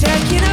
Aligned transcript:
Taking 0.00 0.49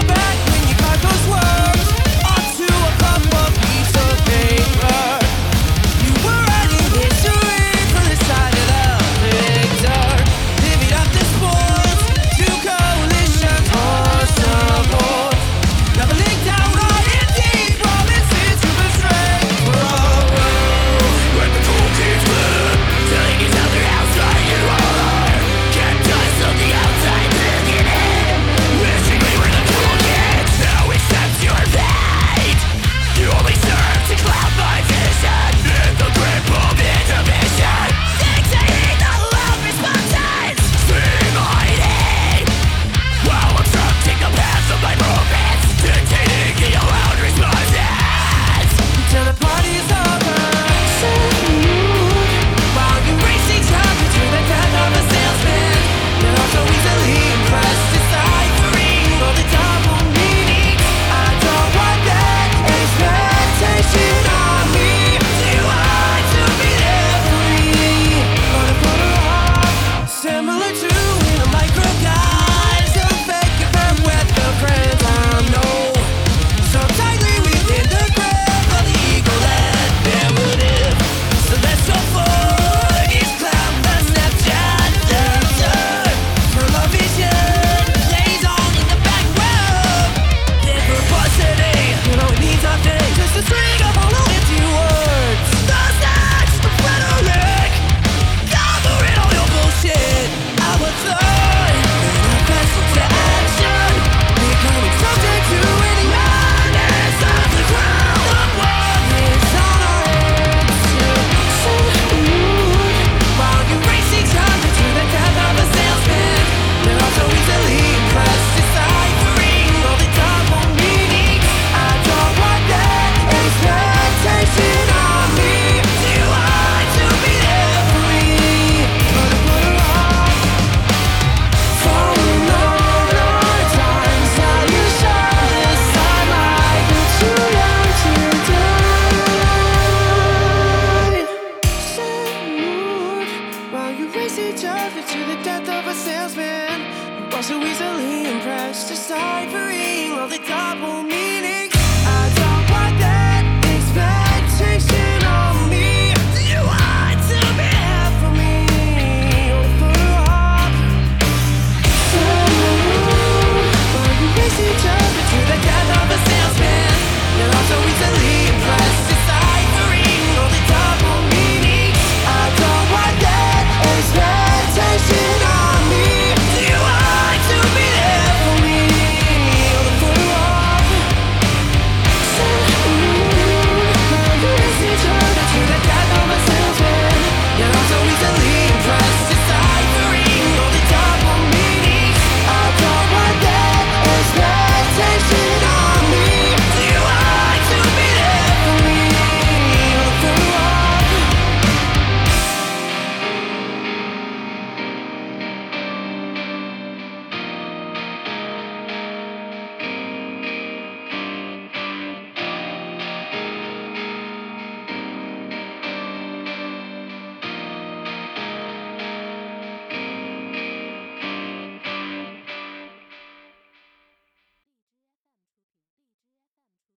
also 147.37 147.61
easily 147.61 148.25
impressed, 148.31 148.46